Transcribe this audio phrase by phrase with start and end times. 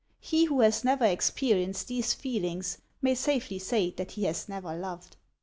[0.19, 5.15] He who has never experienced these feelings may safely say that he has never loved.